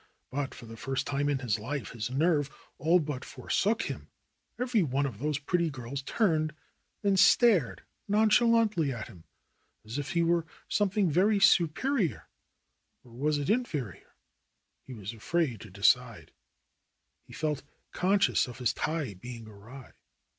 But 0.31 0.55
for 0.55 0.65
the 0.65 0.77
first 0.77 1.05
time 1.05 1.29
in 1.29 1.37
his 1.37 1.59
life 1.59 1.91
his 1.91 2.09
nerve 2.09 2.49
all 2.79 2.97
but 2.99 3.23
forsook 3.23 3.83
him. 3.83 4.09
Every 4.57 4.81
one 4.81 5.05
of 5.05 5.19
those 5.19 5.37
pretty 5.37 5.69
girls 5.69 6.01
turned 6.01 6.55
and 7.03 7.19
stared 7.19 7.83
nonchalantly 8.07 8.91
at 8.91 9.09
him, 9.09 9.25
as 9.85 9.99
if 9.99 10.13
he 10.13 10.23
were 10.23 10.47
something 10.67 11.11
very 11.11 11.37
4 11.37 11.37
THE 11.37 11.37
ROSE 11.37 11.57
COLORED 11.57 11.61
WORLD 11.61 11.77
superior, 11.99 12.27
or 13.03 13.11
was 13.11 13.37
it 13.37 13.49
inferior? 13.51 14.15
He 14.87 14.93
was 14.95 15.13
afraid 15.13 15.61
to 15.61 15.69
decide. 15.69 16.31
He 17.21 17.31
felt 17.33 17.61
conscious 17.91 18.47
of 18.47 18.57
his 18.57 18.73
tie 18.73 19.13
being 19.13 19.47
awry. 19.47 19.91